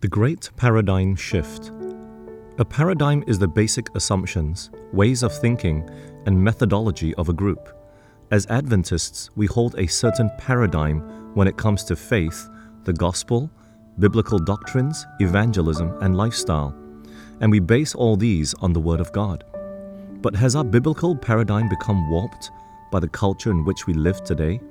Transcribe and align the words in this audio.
The 0.00 0.08
Great 0.08 0.48
Paradigm 0.56 1.14
Shift. 1.14 1.72
A 2.56 2.64
paradigm 2.64 3.22
is 3.26 3.38
the 3.38 3.46
basic 3.46 3.94
assumptions, 3.94 4.70
ways 4.94 5.22
of 5.22 5.30
thinking, 5.30 5.86
and 6.24 6.42
methodology 6.42 7.14
of 7.16 7.28
a 7.28 7.34
group. 7.34 7.68
As 8.30 8.46
Adventists, 8.46 9.28
we 9.36 9.44
hold 9.44 9.74
a 9.76 9.86
certain 9.86 10.30
paradigm 10.38 11.00
when 11.34 11.46
it 11.46 11.58
comes 11.58 11.84
to 11.84 11.96
faith, 11.96 12.48
the 12.84 12.94
gospel, 12.94 13.50
biblical 13.98 14.38
doctrines, 14.38 15.04
evangelism, 15.18 15.94
and 16.00 16.16
lifestyle, 16.16 16.74
and 17.42 17.52
we 17.52 17.60
base 17.60 17.94
all 17.94 18.16
these 18.16 18.54
on 18.54 18.72
the 18.72 18.80
Word 18.80 19.00
of 19.00 19.12
God. 19.12 19.44
But 20.22 20.34
has 20.34 20.56
our 20.56 20.64
biblical 20.64 21.14
paradigm 21.14 21.68
become 21.68 22.10
warped 22.10 22.50
by 22.90 23.00
the 23.00 23.08
culture 23.08 23.50
in 23.50 23.66
which 23.66 23.86
we 23.86 23.92
live 23.92 24.24
today? 24.24 24.62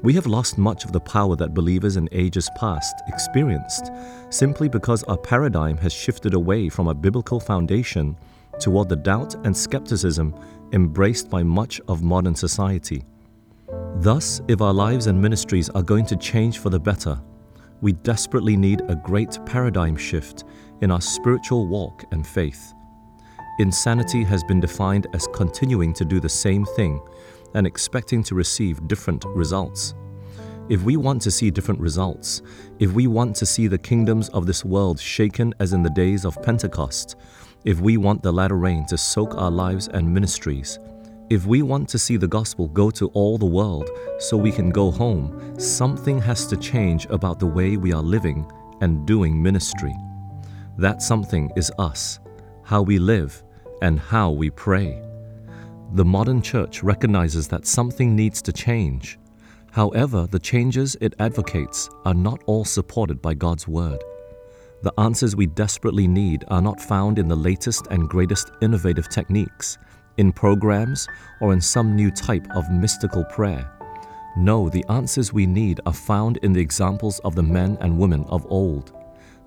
We 0.00 0.14
have 0.14 0.26
lost 0.26 0.58
much 0.58 0.84
of 0.84 0.92
the 0.92 1.00
power 1.00 1.34
that 1.36 1.54
believers 1.54 1.96
in 1.96 2.08
ages 2.12 2.48
past 2.56 3.02
experienced 3.08 3.90
simply 4.30 4.68
because 4.68 5.02
our 5.04 5.18
paradigm 5.18 5.76
has 5.78 5.92
shifted 5.92 6.34
away 6.34 6.68
from 6.68 6.86
a 6.86 6.94
biblical 6.94 7.40
foundation 7.40 8.16
toward 8.60 8.88
the 8.88 8.96
doubt 8.96 9.34
and 9.44 9.56
skepticism 9.56 10.36
embraced 10.72 11.28
by 11.28 11.42
much 11.42 11.80
of 11.88 12.04
modern 12.04 12.36
society. 12.36 13.04
Thus, 13.96 14.40
if 14.46 14.60
our 14.60 14.72
lives 14.72 15.08
and 15.08 15.20
ministries 15.20 15.68
are 15.70 15.82
going 15.82 16.06
to 16.06 16.16
change 16.16 16.58
for 16.58 16.70
the 16.70 16.78
better, 16.78 17.20
we 17.80 17.92
desperately 17.92 18.56
need 18.56 18.82
a 18.82 18.94
great 18.94 19.44
paradigm 19.46 19.96
shift 19.96 20.44
in 20.80 20.92
our 20.92 21.00
spiritual 21.00 21.66
walk 21.66 22.04
and 22.12 22.24
faith. 22.24 22.72
Insanity 23.58 24.22
has 24.22 24.44
been 24.44 24.60
defined 24.60 25.08
as 25.12 25.26
continuing 25.32 25.92
to 25.94 26.04
do 26.04 26.20
the 26.20 26.28
same 26.28 26.64
thing 26.64 27.00
and 27.54 27.66
expecting 27.66 28.22
to 28.24 28.34
receive 28.34 28.86
different 28.88 29.24
results. 29.26 29.94
If 30.68 30.82
we 30.82 30.96
want 30.96 31.22
to 31.22 31.30
see 31.30 31.50
different 31.50 31.80
results, 31.80 32.42
if 32.78 32.92
we 32.92 33.06
want 33.06 33.34
to 33.36 33.46
see 33.46 33.68
the 33.68 33.78
kingdoms 33.78 34.28
of 34.30 34.46
this 34.46 34.64
world 34.64 35.00
shaken 35.00 35.54
as 35.60 35.72
in 35.72 35.82
the 35.82 35.90
days 35.90 36.24
of 36.24 36.42
Pentecost, 36.42 37.16
if 37.64 37.80
we 37.80 37.96
want 37.96 38.22
the 38.22 38.32
latter 38.32 38.56
rain 38.56 38.84
to 38.86 38.98
soak 38.98 39.34
our 39.36 39.50
lives 39.50 39.88
and 39.88 40.12
ministries, 40.12 40.78
if 41.30 41.46
we 41.46 41.62
want 41.62 41.88
to 41.90 41.98
see 41.98 42.16
the 42.16 42.28
gospel 42.28 42.68
go 42.68 42.90
to 42.90 43.08
all 43.08 43.36
the 43.36 43.46
world 43.46 43.90
so 44.18 44.36
we 44.36 44.52
can 44.52 44.70
go 44.70 44.90
home, 44.90 45.58
something 45.58 46.18
has 46.20 46.46
to 46.46 46.56
change 46.56 47.06
about 47.06 47.38
the 47.38 47.46
way 47.46 47.76
we 47.76 47.92
are 47.92 48.02
living 48.02 48.50
and 48.80 49.06
doing 49.06 49.42
ministry. 49.42 49.94
That 50.78 51.02
something 51.02 51.50
is 51.56 51.72
us, 51.78 52.20
how 52.62 52.82
we 52.82 52.98
live, 52.98 53.42
and 53.82 53.98
how 53.98 54.30
we 54.30 54.50
pray. 54.50 55.02
The 55.92 56.04
modern 56.04 56.42
church 56.42 56.82
recognizes 56.82 57.48
that 57.48 57.66
something 57.66 58.14
needs 58.14 58.42
to 58.42 58.52
change. 58.52 59.18
However, 59.70 60.26
the 60.30 60.38
changes 60.38 60.96
it 61.00 61.14
advocates 61.18 61.88
are 62.04 62.14
not 62.14 62.42
all 62.44 62.66
supported 62.66 63.22
by 63.22 63.32
God's 63.32 63.66
Word. 63.66 64.02
The 64.82 64.92
answers 64.98 65.34
we 65.34 65.46
desperately 65.46 66.06
need 66.06 66.44
are 66.48 66.60
not 66.60 66.80
found 66.80 67.18
in 67.18 67.26
the 67.26 67.36
latest 67.36 67.86
and 67.90 68.08
greatest 68.08 68.50
innovative 68.60 69.08
techniques, 69.08 69.78
in 70.18 70.30
programs, 70.30 71.08
or 71.40 71.54
in 71.54 71.60
some 71.60 71.96
new 71.96 72.10
type 72.10 72.46
of 72.54 72.70
mystical 72.70 73.24
prayer. 73.24 73.70
No, 74.36 74.68
the 74.68 74.84
answers 74.90 75.32
we 75.32 75.46
need 75.46 75.80
are 75.86 75.92
found 75.94 76.36
in 76.38 76.52
the 76.52 76.60
examples 76.60 77.18
of 77.20 77.34
the 77.34 77.42
men 77.42 77.78
and 77.80 77.98
women 77.98 78.24
of 78.28 78.46
old. 78.50 78.92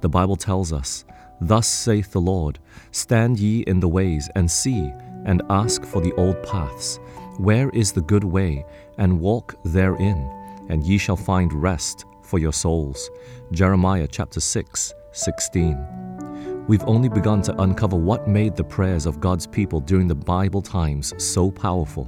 The 0.01 0.09
Bible 0.09 0.35
tells 0.35 0.73
us, 0.73 1.05
Thus 1.39 1.67
saith 1.67 2.11
the 2.11 2.21
Lord, 2.21 2.59
Stand 2.91 3.39
ye 3.39 3.61
in 3.61 3.79
the 3.79 3.87
ways 3.87 4.29
and 4.35 4.49
see, 4.49 4.91
and 5.25 5.41
ask 5.49 5.83
for 5.83 6.01
the 6.01 6.13
old 6.13 6.41
paths. 6.43 6.99
Where 7.37 7.69
is 7.69 7.91
the 7.91 8.01
good 8.01 8.23
way? 8.23 8.65
And 8.97 9.19
walk 9.19 9.55
therein, 9.63 10.29
and 10.69 10.83
ye 10.83 10.97
shall 10.97 11.17
find 11.17 11.51
rest 11.53 12.05
for 12.21 12.39
your 12.39 12.53
souls. 12.53 13.09
Jeremiah 13.51 14.07
chapter 14.07 14.39
6, 14.39 14.93
16. 15.11 16.65
We've 16.67 16.83
only 16.83 17.09
begun 17.09 17.41
to 17.43 17.61
uncover 17.61 17.97
what 17.97 18.27
made 18.27 18.55
the 18.55 18.63
prayers 18.63 19.05
of 19.05 19.19
God's 19.19 19.47
people 19.47 19.79
during 19.79 20.07
the 20.07 20.15
Bible 20.15 20.61
times 20.61 21.13
so 21.17 21.51
powerful. 21.51 22.07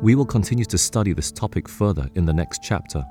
We 0.00 0.14
will 0.14 0.26
continue 0.26 0.64
to 0.64 0.78
study 0.78 1.12
this 1.12 1.30
topic 1.30 1.68
further 1.68 2.08
in 2.14 2.24
the 2.24 2.32
next 2.32 2.62
chapter. 2.62 3.04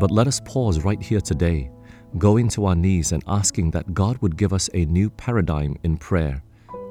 But 0.00 0.10
let 0.10 0.26
us 0.26 0.40
pause 0.44 0.84
right 0.84 1.00
here 1.00 1.20
today, 1.20 1.70
going 2.18 2.48
to 2.48 2.66
our 2.66 2.74
knees 2.74 3.12
and 3.12 3.22
asking 3.26 3.70
that 3.72 3.94
God 3.94 4.18
would 4.18 4.36
give 4.36 4.52
us 4.52 4.68
a 4.74 4.84
new 4.86 5.10
paradigm 5.10 5.76
in 5.84 5.96
prayer, 5.96 6.42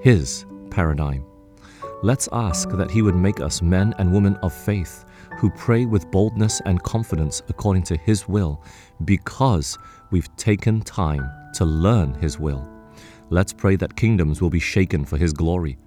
His 0.01 0.45
paradigm. 0.69 1.25
Let's 2.03 2.29
ask 2.31 2.69
that 2.69 2.91
He 2.91 3.01
would 3.01 3.15
make 3.15 3.41
us 3.41 3.63
men 3.63 3.95
and 3.97 4.13
women 4.13 4.35
of 4.37 4.53
faith 4.53 5.03
who 5.39 5.49
pray 5.49 5.85
with 5.85 6.11
boldness 6.11 6.61
and 6.65 6.81
confidence 6.83 7.41
according 7.49 7.83
to 7.83 7.97
His 7.97 8.27
will 8.27 8.63
because 9.03 9.79
we've 10.11 10.33
taken 10.35 10.81
time 10.81 11.27
to 11.55 11.65
learn 11.65 12.13
His 12.13 12.37
will. 12.37 12.69
Let's 13.31 13.51
pray 13.51 13.77
that 13.77 13.95
kingdoms 13.95 14.41
will 14.41 14.51
be 14.51 14.59
shaken 14.59 15.05
for 15.05 15.17
His 15.17 15.33
glory. 15.33 15.79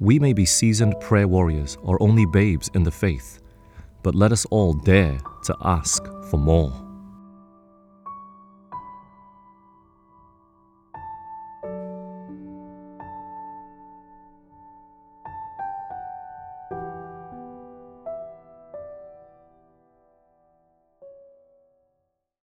We 0.00 0.18
may 0.18 0.32
be 0.32 0.44
seasoned 0.44 0.98
prayer 1.00 1.28
warriors 1.28 1.78
or 1.82 2.02
only 2.02 2.26
babes 2.26 2.68
in 2.74 2.82
the 2.82 2.90
faith, 2.90 3.38
but 4.02 4.16
let 4.16 4.32
us 4.32 4.44
all 4.46 4.72
dare 4.72 5.18
to 5.44 5.56
ask 5.62 6.04
for 6.28 6.38
more. 6.38 6.81